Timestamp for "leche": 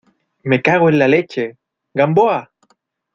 1.07-1.57